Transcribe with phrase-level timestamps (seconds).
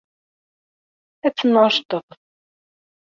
[1.25, 2.07] Ad temɛujjteḍ.